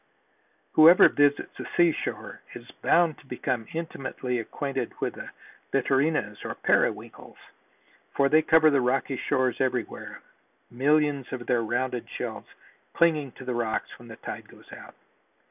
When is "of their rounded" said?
11.31-12.09